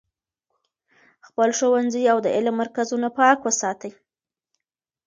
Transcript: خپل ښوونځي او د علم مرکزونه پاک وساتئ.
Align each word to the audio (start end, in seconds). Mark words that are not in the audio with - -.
خپل 1.27 1.49
ښوونځي 1.57 2.03
او 2.11 2.17
د 2.25 2.27
علم 2.35 2.55
مرکزونه 2.61 3.07
پاک 3.19 3.37
وساتئ. 3.43 3.91